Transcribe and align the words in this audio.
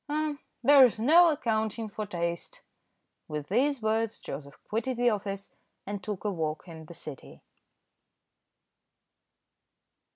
"Ah! 0.09 0.37
there's 0.63 0.99
no 0.99 1.29
accounting 1.29 1.87
for 1.87 2.07
taste." 2.07 2.63
With 3.27 3.49
these 3.49 3.83
words 3.83 4.19
Joseph 4.19 4.57
quitted 4.67 4.97
the 4.97 5.11
office, 5.11 5.51
and 5.85 6.01
took 6.01 6.23
a 6.25 6.31
walk 6.31 6.67
in 6.67 6.87
the 6.87 6.95
City. 6.95 7.43